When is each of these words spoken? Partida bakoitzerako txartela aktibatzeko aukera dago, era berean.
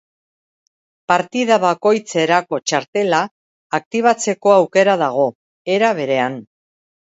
Partida 1.11 1.57
bakoitzerako 1.63 2.61
txartela 2.71 3.21
aktibatzeko 3.81 4.57
aukera 4.57 4.99
dago, 5.07 5.31
era 5.79 5.97
berean. 6.03 6.45